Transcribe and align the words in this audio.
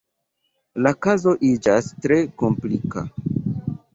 La 0.85 0.93
kazo 1.05 1.33
iĝas 1.49 1.91
tre 2.05 2.19
komplika. 2.45 3.07